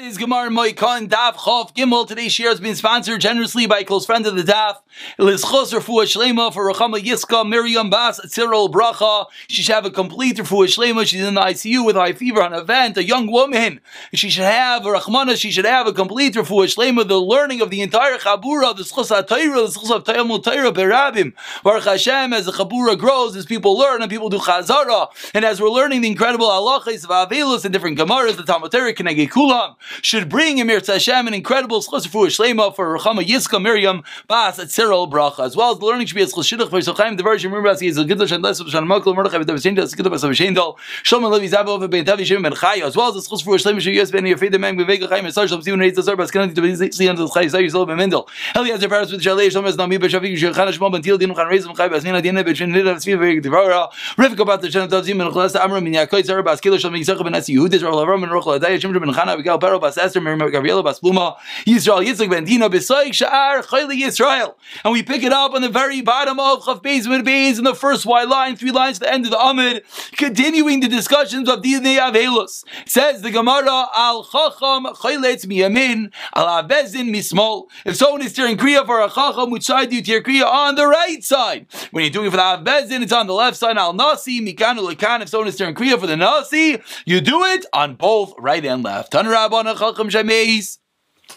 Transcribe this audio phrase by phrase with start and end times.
[0.00, 2.08] is Gemar Moikon Daf Chof Gimel.
[2.08, 4.76] Today's share has been sponsored generously by a close friend of the Daf.
[5.18, 9.26] Lizchos Refuah Shlema for Rachama Yiska Miriam Bas Cyril Bracha.
[9.48, 11.06] She should have a complete Refuah Shlema.
[11.06, 12.96] She's in the ICU with high fever on a vent.
[12.96, 13.80] A young woman.
[14.14, 15.36] She should have a Rachmana.
[15.36, 17.06] She should have a complete Refuah Shlema.
[17.06, 21.34] The learning of the entire Chabura, the Schos HaTayra, the Schos of Tayamul Tayra Berabim.
[21.62, 25.60] Baruch Hashem, as the Chabura grows, as people learn and people do Chazara, and as
[25.60, 30.28] we're learning the incredible halachas of Avelus and different Gemaras, the Talmud Torah Kulam should
[30.28, 35.44] bring Emir Hashem an incredible schusfu shlema for Rachama Yiska Miriam Bas at Cyril Bracha,
[35.44, 37.50] as well as the learning should be as chashidach for Sochaim the version
[37.80, 40.22] he is a giddush and less of Shan Makol Mordechai with the Vishinda as giddush
[40.22, 43.20] of Shendal Shlomo Levi Zabo of Ben Tavi Shem Ben Chai as well as the
[43.20, 46.30] schusfu shlema should use Ben Yafid Mem Vivek Chaim Esar Shalom Simon Eitz Azar Bas
[46.30, 49.76] to see unto the Chai Zay Yisrael Ben Mendel Eli Azer Paras with Shalei Shlomo
[49.76, 52.94] Nami Beshavik Shechana Shmo Ben Til Din Khan Reizim Chai Bas Nina Dina Beshin Nida
[52.96, 56.60] Svi Vivek Devara Rivka Bat the Shan Tavzim and Chlas Amram Min Yakoy Zar Bas
[56.60, 59.58] Kilo Shlomo Yisrael Ben Asi Yehud Israel Avram Ben Rochel Adai Shimon Ben Chana Abigail
[59.58, 64.54] Paro Bas Esther Gabriela Bas Pluma Yisrael Yitzchak Ben Dina Besoik Sha'ar Chayli Yisrael.
[64.84, 67.64] And we pick it up on the very bottom of Chav Beis Mid Beis in
[67.64, 71.48] the first Y line three lines to the end of the Amid continuing the discussions
[71.48, 72.64] of Dinei Avelus.
[72.86, 77.66] Says the Gemara Al Chacham Chayletz Miyamin Al Avezin Mismol.
[77.84, 80.74] If someone is tearing Kriya for a Chacham which side do you tear Kriya on?
[80.74, 81.66] The right side.
[81.90, 84.88] When you're doing it for the Avezin it's on the left side Al Nasi Mikanu
[84.88, 88.64] Lekan if someone is tearing Kriya for the Nasi you do it on both right
[88.64, 89.12] and left.
[89.12, 89.26] Tan
[89.60, 90.78] Rabbana Chacham Shameis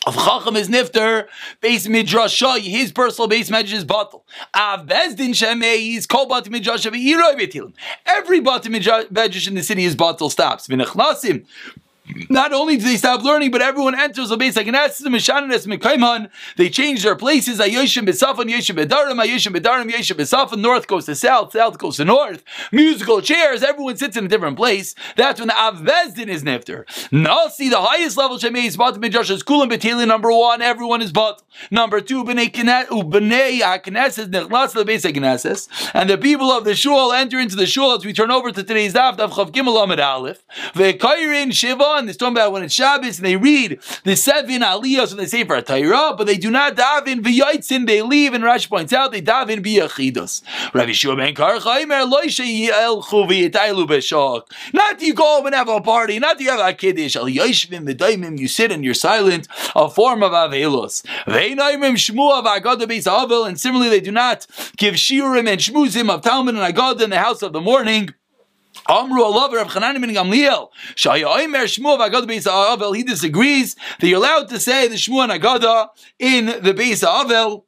[0.08, 1.28] of Chacham is Nifter,
[1.62, 4.26] base Midrasha, his personal base measure is bottle.
[4.56, 7.74] Av Bezdin Shemei is Kol Bat Midrasha V'Iroi Betilim.
[8.06, 10.68] Every Bat Midrash in the city is bottle stops.
[10.68, 11.46] V'Nechlasim.
[12.30, 16.30] Not only do they stop learning, but everyone enters the base like an Mekaiman.
[16.58, 17.60] They change their places.
[17.60, 20.60] Ayoshim Besafan, Yeshim Bedarim, Ayoshim Bedarim, Yeshim Besafan.
[20.60, 22.44] North goes to south, south goes to north.
[22.74, 23.64] Musical chairs.
[23.64, 24.96] Everyone sits in a different place.
[25.16, 26.84] That's when the Avvezdin is nifter.
[27.12, 30.06] Nasi, the highest level Shemei is Bat Midrash is Kulam Betili.
[30.06, 31.42] Number one, everyone is Bat.
[31.72, 37.40] Number two, Bnei HaKnesses Nechlas the base Knesses, and the people of the shul enter
[37.40, 40.44] into the shul as we turn over to today's daf, Daf Chav Gimel Amid Aleph.
[40.74, 45.12] Ve'kairin Shiva and they're talking about when it's Shabbos and they read the seven aliyahs
[45.12, 48.44] and they say for a Torah, but they do not daven v'yoitzin, they leave, and
[48.44, 50.42] Rashi points out they daven b'yachidos.
[50.74, 54.44] Rabbi Shua ben Karchaimer loishe yelchu v'yitailu b'shok.
[54.74, 57.16] Not do you go home and have a party, not do you have a kiddush,
[57.16, 61.04] al yoshvim v'daimim, you sit and you're silent, a form of avelos.
[61.26, 64.46] V'einaimim shmua v'agada beis avel, and similarly they do not
[64.78, 68.14] give shiurim and shmuzim of Talmud and Agada in the house of the morning.
[68.88, 70.70] Amru Allah Rav Chanan ben Gamliel.
[70.96, 72.96] Shaya Omer Shmuel v'Agada Beis Avel.
[72.96, 75.90] He disagrees that you're allowed to say the Shmuel and Agada
[76.20, 77.64] in the Beis Avel.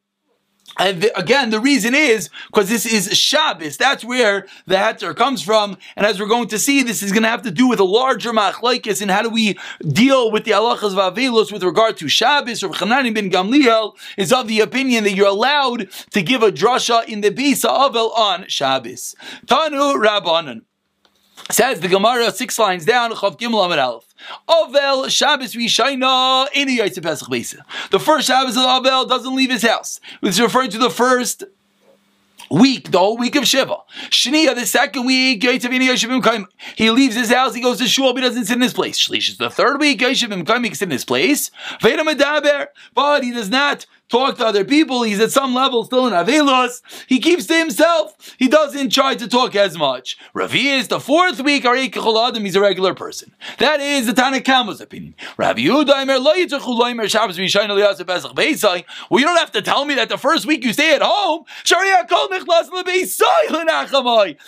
[0.78, 3.78] And the, again, the reason is because this is Shabbos.
[3.78, 5.78] That's where the heter comes from.
[5.96, 7.86] And as we're going to see, this is going to have to do with a
[7.86, 12.62] larger machlaikis and how do we deal with the halachas vavelos with regard to Shabbos.
[12.62, 17.06] Or Chanani bin Gamliel is of the opinion that you're allowed to give a drasha
[17.08, 19.16] in the Bisa Avel on Shabbos.
[19.46, 20.64] Tanu Rabbanan.
[21.52, 24.04] Says the Gemara six lines down, Chav Gimel Amid Aleph.
[24.48, 27.64] Ovel Shabbos Rishayna in the Pesach Besa.
[27.92, 30.00] The first Shabbos of Ovel doesn't leave his house.
[30.24, 31.44] It's referring to the first
[32.50, 33.78] week, the whole week of Shiva.
[34.10, 35.44] Shnia, the second week,
[36.76, 38.98] he leaves his house, he goes to shul, but he doesn't sit in his place.
[39.00, 41.52] Shlish is the third week, he can sit in his place.
[41.82, 45.04] But he does not talk to other people.
[45.04, 46.82] He's at some level still in Avelos.
[47.08, 48.36] He keeps to himself.
[48.38, 50.18] He doesn't try to talk as much.
[50.34, 53.34] Ravi is the fourth week, Adam, he's a regular person.
[53.60, 55.16] That is the Tanakama's opinion.
[55.38, 56.24] Yudaimer,
[59.10, 61.46] well, you don't have to tell me that the first week you stay at home.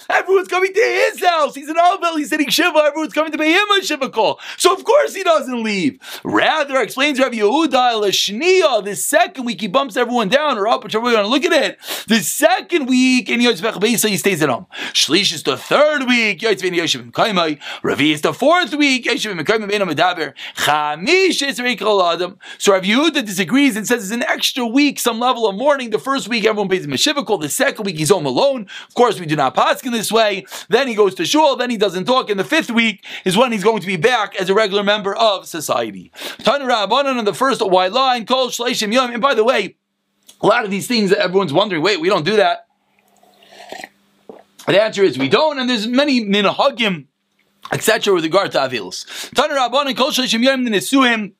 [0.09, 1.55] Everyone's coming to his house.
[1.55, 2.17] He's in Alvel.
[2.17, 2.77] He's sitting Shiva.
[2.77, 4.39] Everyone's coming to pay him a Shiva call.
[4.57, 5.99] So of course he doesn't leave.
[6.23, 11.11] Rather, explains Rabbi Yehuda, the second week he bumps everyone down or up, whichever way
[11.11, 11.79] you want to look at it.
[12.07, 14.67] The second week in Yotzvech Beisa he stays at home.
[14.93, 16.41] Shlish is the third week.
[16.41, 17.59] Yotzvech Yoshev Kaimai.
[17.81, 19.05] Ravi is the fourth week.
[19.05, 20.33] Yoshev Kaimai Bein Medaber.
[20.57, 22.37] Chamish is Reikol Adam.
[22.57, 25.91] So Rav Yehuda disagrees and says it's an extra week, some level of mourning.
[25.91, 27.41] The first week everyone pays him a shivakol.
[27.41, 28.67] The second week he's home alone.
[28.87, 30.45] Of course we do not pass in this way.
[30.69, 31.55] Then he goes to shul.
[31.55, 32.29] Then he doesn't talk.
[32.29, 35.15] And the fifth week is when he's going to be back as a regular member
[35.15, 36.11] of society.
[36.39, 39.11] Tana Rabbanan on the first white line, Kol Shleishim Yom.
[39.11, 39.77] And by the way,
[40.41, 42.67] a lot of these things that everyone's wondering, wait, we don't do that.
[44.67, 47.05] The answer is we don't, and there's many minhagim,
[47.71, 48.13] etc.
[48.13, 49.31] with regard to avilos.
[49.33, 51.33] Tana Rabbanan Kol Yom Nesuim.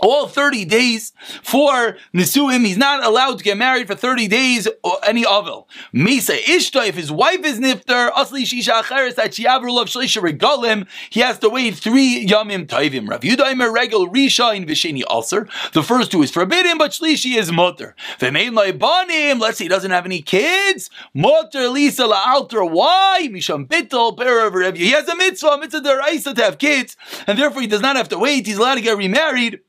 [0.00, 1.12] All 30 days
[1.42, 2.64] for Nisuim.
[2.64, 5.68] He's not allowed to get married for 30 days or any Avil.
[5.94, 10.86] Misa Ishta, if his wife is Nifter, Asli Shisha Acheres, that Shiavru of Shlisha Regalim,
[11.10, 13.08] he has to wait three Yamim Taivim.
[13.08, 15.48] Rav Yudaimer Regel Risha in Vishini Ulcer.
[15.72, 17.94] The first two is forbidden, but Shlishi is Mutter.
[18.18, 20.90] V'mein Laibanim, let's say he doesn't have any kids.
[21.14, 22.68] Mutter Lisa La'alter.
[22.68, 23.28] Why?
[23.30, 24.76] Misham Bittel, Perav.
[24.76, 26.96] He has a mitzvah, mitzvah deraisa to have kids,
[27.26, 28.46] and therefore he does not have to wait.
[28.46, 29.60] He's allowed to get remarried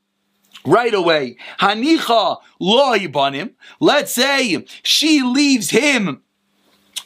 [0.67, 1.37] right away.
[1.59, 2.95] Hanicha lo
[3.79, 6.21] Let's say she leaves him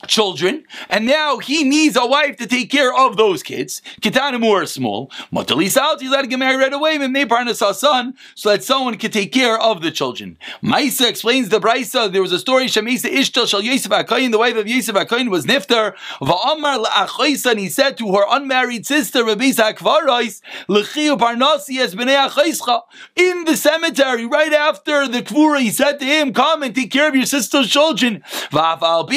[0.07, 3.81] children, and now he needs a wife to take care of those kids.
[4.01, 5.11] Kitanim are small.
[5.31, 8.97] Matalis out, he's let to get married right away, partners a son, so that someone
[8.97, 10.37] can take care of the children.
[10.63, 12.11] Maisa explains the Brisa.
[12.11, 15.45] There was a story, Shamisa Ishtal Shal Yosef HaKayin, the wife of Yosef HaKayin was
[15.45, 15.95] Niftar.
[16.21, 22.27] Va'amar la'achaysa, and he said to her unmarried sister, Rabisa Akvarais, L'chiyu Parnasi es b'nei
[22.27, 22.81] achayscha.
[23.15, 27.07] In the cemetery, right after the Kvura, he said to him, come and take care
[27.07, 28.23] of your sister's children.
[28.51, 29.09] Va'afal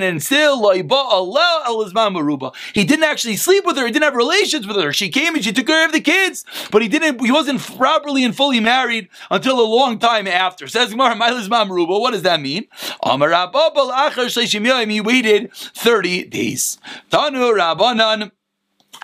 [0.00, 0.60] and still
[2.72, 3.84] He didn't actually sleep with her.
[3.86, 4.92] He didn't have relations with her.
[4.92, 7.20] She came and she took care of the kids, but he didn't.
[7.24, 10.68] He wasn't properly and fully married until a long time after.
[10.68, 12.68] Says Gemara, What does that mean?
[14.90, 16.78] He waited thirty days.
[17.10, 18.30] Tanu Rabbanan.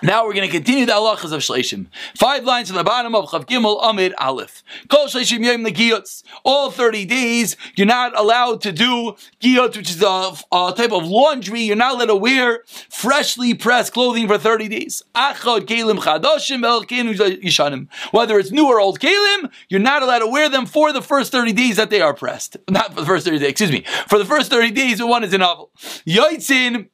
[0.03, 1.87] Now we're going to continue the halachas of Shleishim.
[2.15, 4.61] Five lines from the bottom of Chav Gimel Amid Aleph.
[4.89, 6.21] Kol Shleishim Yom Negiyotz.
[6.43, 11.07] All 30 days, you're not allowed to do giyot, which is a, a, type of
[11.07, 11.61] laundry.
[11.61, 15.01] You're not allowed to wear freshly pressed clothing for 30 days.
[15.15, 16.61] Achad Kalim Chadoshim
[17.41, 17.87] Yishanim.
[18.11, 21.31] Whether it's new or old Kalim, you're not allowed to wear them for the first
[21.31, 22.55] 30 days that they are pressed.
[22.69, 23.83] Not for the first 30 days, excuse me.
[24.07, 25.71] For the first 30 days, one is a novel.
[26.05, 26.89] Yoitzin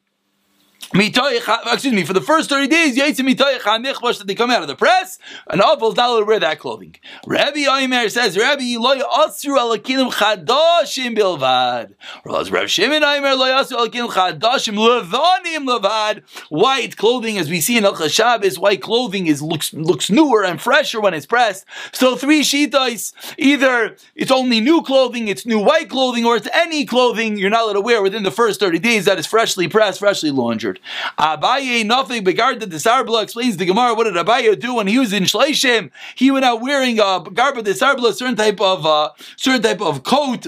[0.91, 5.61] excuse me, for the first 30 days, that they come out of the press, an
[5.61, 6.95] awful dollar to wear that clothing.
[7.25, 11.93] Rabbi Oimer says, Rabbi loy asru alakilim chadashim bilvad.
[12.25, 16.23] Rabbi Shimon Oimer loy asru alakilim chadashim levanim levad.
[16.49, 20.61] White clothing, as we see in Al Shabbos, white clothing is looks looks newer and
[20.61, 21.65] fresher when it's pressed.
[21.91, 26.85] So three shitas, either it's only new clothing, it's new white clothing, or it's any
[26.85, 29.99] clothing you're not allowed to wear within the first 30 days that is freshly pressed,
[29.99, 30.72] freshly laundered.
[31.17, 33.93] Abaye nothing begarded the Sarbla explains the Gemara.
[33.93, 35.91] What did Abaye do when he was in Shleishim?
[36.15, 40.03] He went out wearing a garba the Sarbla, certain type of uh, certain type of
[40.03, 40.47] coat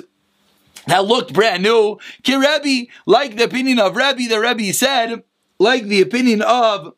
[0.87, 1.99] that looked brand new.
[2.23, 5.23] Kirebi, like the opinion of Rebbe, the Rebbe said,
[5.59, 6.93] like the opinion of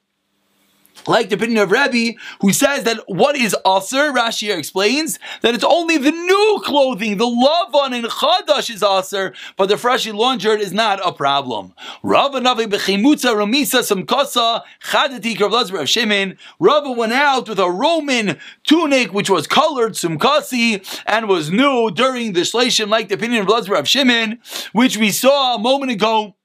[1.08, 2.12] like the opinion of Rabbi,
[2.42, 7.26] who says that what is Aser, Rashi explains that it's only the new clothing, the
[7.26, 11.74] lavan and chadash is Aser, but the freshly laundered is not a problem.
[12.04, 16.38] Rava Navi Bechimutza Ramisa Samkasa Chadati Kravlazber Shimon.
[16.60, 22.34] Rava went out with a Roman tunic which was colored Sumkasi and was new during
[22.34, 24.40] the Shleshim, like the opinion of Blazber of Shimon,
[24.74, 26.37] which we saw a moment ago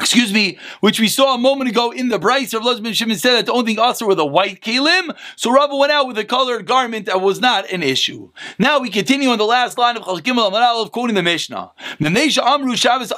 [0.00, 3.34] excuse me, which we saw a moment ago in the Bryce of Lozman Shimon said
[3.34, 5.16] that the only thing also were the white kalim.
[5.36, 8.30] So Rabba went out with a colored garment that was not an issue.
[8.58, 11.72] Now we continue on the last line of Chalkim al of quoting the Mishnah.
[12.00, 13.12] Amru Shabbos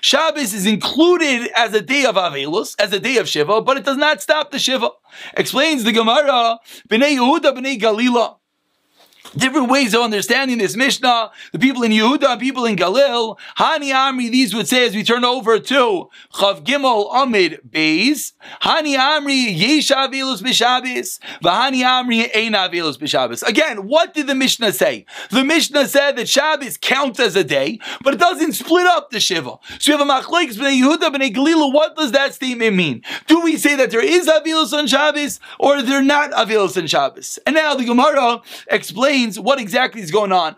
[0.00, 3.84] Shabbos is included as a day of Avelus, as a day of Shiva, but it
[3.84, 4.90] does not stop the Shiva.
[5.36, 8.36] Explains the Gemara, Bnei Yehuda, Bnei Galila
[9.36, 11.30] different ways of understanding this Mishnah.
[11.52, 15.24] The people in Yehuda, people in Galil, Hani Amri, these would say as we turn
[15.24, 23.46] over to Chav Gimel Amid Beis, Hani Amri Yesh Avilus V'Hani Amri Ein Avilus.
[23.46, 25.06] Again, what did the Mishnah say?
[25.30, 29.20] The Mishnah said that Shabbos counts as a day, but it doesn't split up the
[29.20, 29.58] Shiva.
[29.78, 33.02] So you have a Machlekes B'nei Yehuda, B'nei Galil, what does that statement mean?
[33.26, 37.38] Do we say that there is Avilus on Shabbos, or they're not Avilus on Shabbos?
[37.46, 40.56] And now the Gemara explains explains what exactly is going on.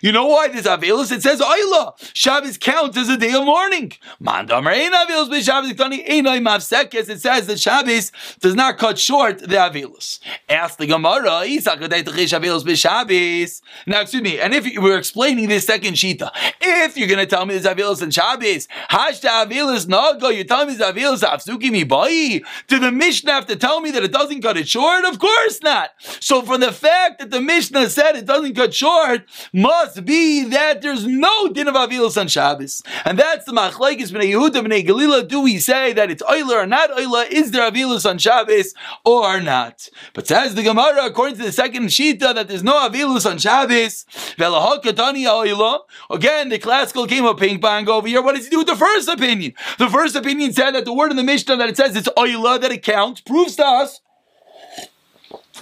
[0.00, 1.12] You know why this Avelus?
[1.12, 1.94] It says Oila.
[2.14, 3.92] Shabbos counts as a day of mourning.
[4.20, 4.50] It
[7.20, 10.20] says that Shabbos does not cut short the Avelus.
[10.48, 11.44] Ask the Gemara.
[13.86, 17.44] Now, excuse me, and if we're explaining this second Shita, if you're going to tell
[17.46, 21.84] me there's Avelus and Shabbos, Hashta Avelus Nago, you're telling me there's Avelus Afsuki mi.
[22.66, 25.04] Do the Mishnah have to tell me that it doesn't cut it short?
[25.04, 25.23] Of course
[25.62, 25.90] not.
[26.20, 30.82] So from the fact that the Mishnah said it doesn't cut short, must be that
[30.82, 32.82] there's no din of Avilus on Shabbos.
[33.04, 35.26] And that's the Machlaikis b'nei Yehuda b'nei Galila.
[35.26, 37.30] Do we say that it's Oila or not Oila?
[37.30, 39.88] Is there Avilus on Shabbos or not?
[40.12, 44.06] But says the Gemara, according to the second Shita, that there's no Avilus on Shabbos.
[46.10, 48.22] Again, the classical game of ping pong over here.
[48.22, 49.54] What does he do with the first opinion?
[49.78, 52.60] The first opinion said that the word in the Mishnah that it says it's Oila,
[52.60, 54.00] that it counts, proves to us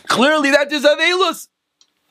[0.08, 1.48] Clearly, that is Avelus.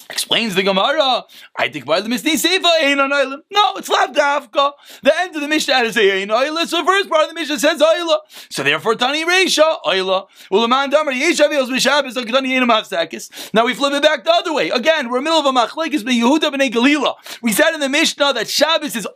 [0.10, 1.24] Explains the Gemara.
[1.56, 3.10] I think by the Mishnah Seifa ain't on.
[3.10, 4.74] No, it's not Dafka.
[5.04, 6.70] The end of the Mishnah is ain't island.
[6.70, 8.18] So the first part of the Mishnah says Ayla.
[8.50, 10.28] So therefore, Tani Reisha Ayla.
[10.52, 13.54] Ulaman Damar Yeshavils Mishabis Tani Ainam Hafsakis.
[13.54, 14.70] Now we flip it back the other way.
[14.70, 17.16] Again, we're in the middle of a machlekes be Yehuda b'nei Galila.
[17.42, 19.08] We said in the Mishnah that Shabbos is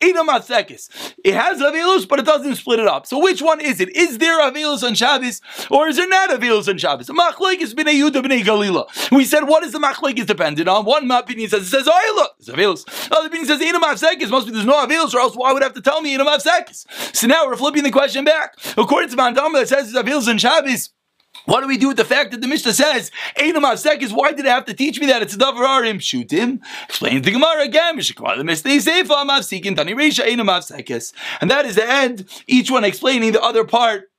[0.00, 3.06] Ayla it has Avelus, but it doesn't split it up.
[3.06, 3.94] So which one is it?
[3.94, 5.40] Is there Avelus on Shabbos,
[5.70, 7.08] or is there not Avelus on Shabbos?
[7.08, 8.86] Machlek is b'nei Yehuda b'nei Galila.
[9.12, 10.84] We said, what is the Machlek is dependent on?
[10.84, 13.12] One opinion says, it says oh, Oila, it's Avelus.
[13.12, 15.66] Other opinion says, Inam Avsekis, must be there's no Avelus, or else why would I
[15.66, 17.14] have to tell me Inam Avsekis?
[17.14, 18.54] So now we're flipping the question back.
[18.78, 20.90] According to Mandama that says it's Avelus on Shabbos,
[21.46, 24.44] what do we do with the fact that the Mishnah says, Einam Avsekis, why did
[24.46, 25.22] it have to teach me that?
[25.22, 26.60] It's a Davar Arim, shoot him.
[26.88, 27.98] Explains the Gemara again.
[31.40, 34.09] And that is the end, each one explaining the other part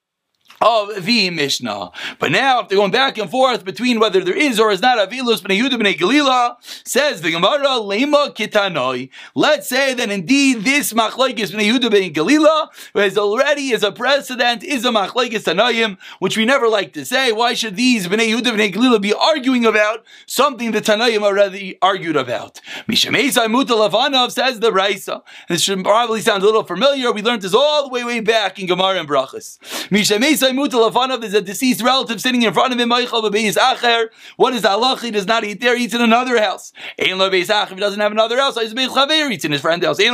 [0.61, 1.91] of the Mishnah.
[2.19, 4.97] But now, if they're going back and forth between whether there is or is not
[4.97, 6.55] Avilus b'nei Yehuda b'nei Galila,
[6.87, 9.09] says the Gemara, Lema kitanoi.
[9.33, 14.63] Let's say that indeed this machlekes b'nei Yehuda b'nei Galila is already as a precedent
[14.63, 17.31] is a machlekes Tanoim, which we never like to say.
[17.31, 22.15] Why should these b'nei Yehuda b'nei Galila be arguing about something the Tanoim already argued
[22.15, 22.61] about?
[22.87, 25.23] Mishamesai Mutalavanov says the Raisa.
[25.49, 27.11] This should probably sound a little familiar.
[27.11, 29.57] We learned this all the way way back in Gemara and Brachas.
[29.89, 32.89] Mishamesai there's a deceased relative sitting in front of him.
[32.89, 34.97] What is Allah?
[35.01, 36.73] He does not eat there, he eats in another house.
[36.97, 39.97] If he doesn't have another house, he eats in his friend's house.
[39.97, 40.09] Put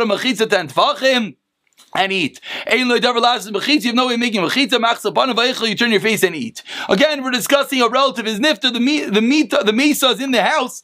[0.00, 1.36] a ten
[1.94, 2.40] and eat.
[2.70, 6.62] You have no way of making you turn your face and eat.
[6.88, 10.30] Again, we're discussing a relative is nifta, the meat, the meat, the misa is in
[10.30, 10.82] the house.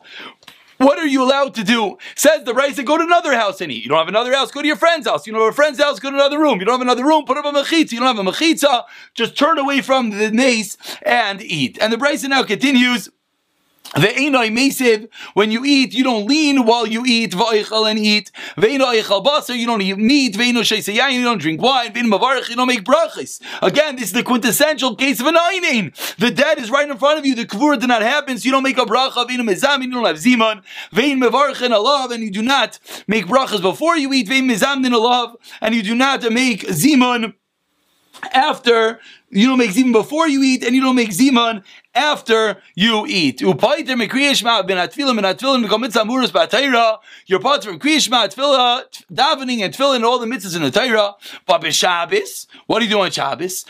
[0.78, 1.98] What are you allowed to do?
[2.14, 3.82] Says the Raisa, go to another house and eat.
[3.82, 5.26] You don't have another house, go to your friend's house.
[5.26, 6.60] You don't have a friend's house, go to another room.
[6.60, 7.92] You don't have another room, put up a mechitza.
[7.92, 11.78] You don't have a mechitza, just turn away from the mace and eat.
[11.80, 13.10] And the Raisa now continues.
[13.94, 18.30] The Einoi Mesiv, when you eat, you don't lean while you eat, Va'ichal and eat.
[18.56, 22.50] Ve'ino Eichal Basar, you don't eat meat, Ve'ino Sheisayayin, you don't drink wine, Ve'ino Mavarach,
[22.50, 23.40] you don't make brachas.
[23.62, 26.16] Again, this is the quintessential case of an Einin.
[26.16, 28.50] The dead is right in front of you, the Kavur did not happen, so you
[28.50, 32.22] don't make a bracha, Ve'ino Mezam, you don't have Ziman, Ve'in Mavarach and Allah, and
[32.22, 35.94] you do not make brachas before you eat, Ve'in Mezam din Allah, and you do
[35.94, 37.32] not make Ziman
[38.32, 41.62] after you don't make ziman before you eat, and you don't make ziman
[41.98, 43.40] after you eat.
[43.40, 44.64] Your part from Kriyishma,
[49.12, 51.14] davening and tefillin, all the mitzvahs in the Torah.
[51.46, 53.64] But Shabbos, what do you do on Shabbos?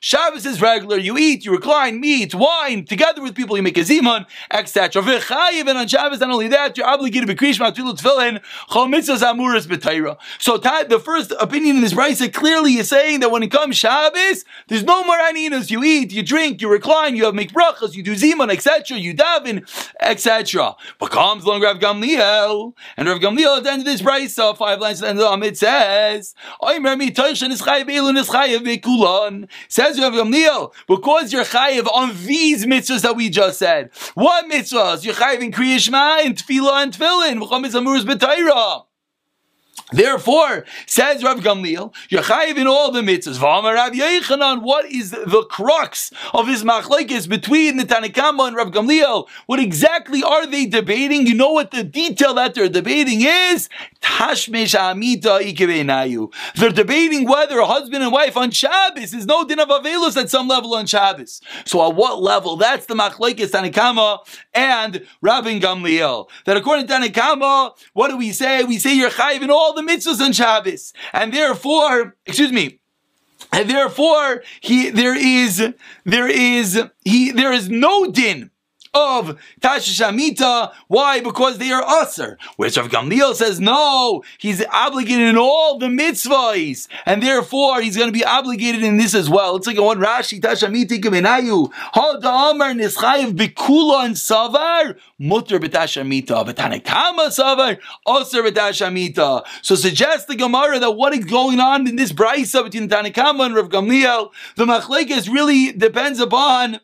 [0.00, 0.96] Shabbos is regular.
[0.98, 3.56] You eat, you recline, meat, wine, together with people.
[3.56, 5.02] You make a ziman, etc.
[5.02, 8.40] And on Shabbos, not only that, you're obligated to be Kriyishma, tefillin,
[8.70, 10.16] chol mitzvahs amuras b'Torah.
[10.38, 14.27] So the first opinion in this brisa clearly is saying that when it comes Shabbos
[14.68, 15.70] there's no more aninas.
[15.70, 18.98] You eat, you drink, you recline, you have make you do ziman, etc.
[18.98, 19.68] You daven,
[20.00, 20.76] etc.
[20.98, 24.80] But comes along Rav Gamliel, and Rav Gamliel at the end of this brisa, five
[24.80, 26.34] lines at the end of the it says,
[29.68, 33.90] Says Rav Gamliel, because you're chayiv on these mitzvahs that we just said.
[34.14, 35.04] What mitzvahs?
[35.04, 37.40] You're chayiv in Kriyishma, and Tefillah, and Tefillin.
[37.40, 38.87] V'cham is b'tayra.
[39.90, 43.38] Therefore, says Rav Gamliel, you're chayiv in all the mitzvahs.
[43.38, 48.70] V'amar Rav Yechanan, what is the crux of his machlekes between the Tanakama and Rav
[48.70, 49.28] Gamliel?
[49.46, 51.26] What exactly are they debating?
[51.26, 53.70] You know what the detail that they're debating is?
[54.02, 55.38] Tashmesh amita.
[56.56, 60.28] They're debating whether a husband and wife on Shabbos is no din of avelus at
[60.28, 61.40] some level on Shabbos.
[61.64, 62.56] So at what level?
[62.56, 64.18] That's the machlekes Tanakama
[64.52, 66.28] and Rabbi Gamliel.
[66.44, 68.64] That according to Tanakama, what do we say?
[68.64, 70.92] We say you're chayiv in all the mitzvahs on Shabbos.
[71.12, 72.80] And therefore, excuse me,
[73.52, 78.50] and therefore, he, there is, there is, he, there is no din
[78.94, 80.72] of Tashish Amita.
[80.88, 81.20] Why?
[81.20, 82.38] Because they are usher.
[82.56, 88.08] Whereas Rav Gamliel says, no, he's obligated in all the mitzvahs, and therefore he's going
[88.08, 89.56] to be obligated in this as well.
[89.56, 96.00] It's like one Rashi, Tash Amita Kemenayu, Ha Da'amar Nischayev Bikula and Savar, Mutter B'Tash
[96.00, 99.42] Amita, B'Tanakama Savar, Usher B'Tash Amita.
[99.62, 103.54] So suggests the Gemara that what is going on in this brisa between Tanakama and
[103.54, 106.80] Rav Gamliel, the machlekes really depends upon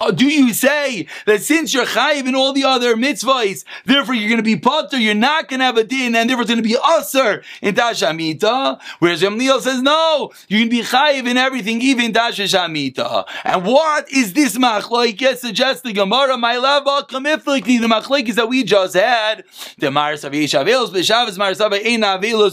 [0.00, 4.28] uh, do you say that since you're chayiv in all the other mitzvahs, therefore you're
[4.28, 6.62] going to be potter, you're not going to have a din, and therefore it's going
[6.62, 8.80] to be usher in Tashamita?
[8.98, 13.26] Whereas Gamliel says, no, you can be chayiv in everything, even Tashamita.
[13.44, 18.64] And what is this machlaikes suggests the Gemara, my lava kamiflikli, the machlaikes that we
[18.64, 19.44] just had,
[19.78, 19.86] the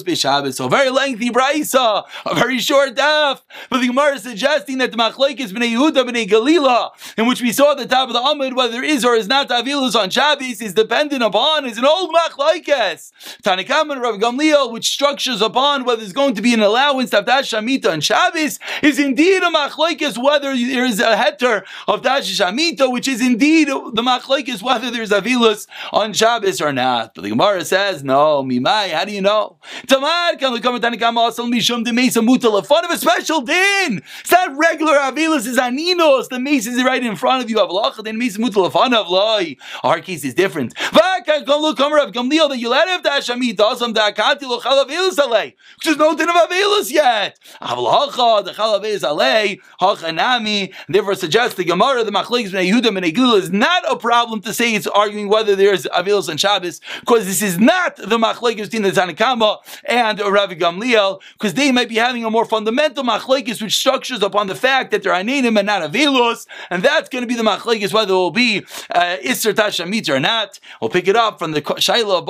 [0.04, 0.54] B'Shabbos.
[0.54, 4.98] So very lengthy brisa, a very short daf, but the Gemara is suggesting that the
[4.98, 6.92] machlaikes B'nei Yehuda, B'nei Galila,
[7.24, 9.48] in which we saw the top of the Amud, whether there is or is not
[9.48, 13.12] Avilus on Shabbos, is dependent upon, is an old machlaikes.
[13.42, 17.25] Tanakam and Rav Gamliel, which structures upon whether there's going to be an allowance of
[17.25, 22.30] Dash Shamita on Shabbos, is indeed a machlaikes whether there is a heter of Dash
[22.38, 27.15] Shamita, which is indeed the machlaikes whether there's Avilus on Shabbos or not.
[27.15, 29.56] But the Gemara says, no, Mimai, how do you know?
[29.88, 34.01] Tamar can come Tanakam also Mishum de Mesa Mutal, fun of a special din.
[34.20, 37.58] It's not regular Avilus, is Aninos, the Mesa is right in front of you.
[37.58, 39.55] Avlacha, then Mesa Mutal of loy.
[39.84, 40.74] Our case is different.
[40.75, 45.53] That you let him dash Amit Asam da Kati lo Chalavilus alei.
[45.84, 47.39] There's no din of Avilus yet.
[47.62, 50.74] Avlacha the Chalavilus alei Hachanami.
[50.88, 54.53] Therefore, suggests the Gemara the Machlekes Bnei Yehuda and Egul is not a problem to
[54.53, 58.82] say it's arguing whether there's Avilus and Shabbos because this is not the Machlekes between
[58.84, 63.75] the Tanakama and Rav Gamliel because they might be having a more fundamental Machlekes which
[63.75, 67.36] structures upon the fact that they're Anenim and not Avilus, and that's going to be
[67.36, 69.18] the Machlekes whether it will be uh,
[69.54, 70.60] Tashamit or not.
[70.82, 72.26] We'll pick it up from the Shaila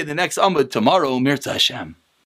[0.00, 1.18] in the next Amud tomorrow.
[1.18, 1.96] Mirza Hashem.